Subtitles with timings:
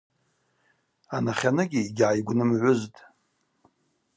[1.15, 2.99] Анахьаныгьи йгьгӏайгвнымгӏвызтӏ.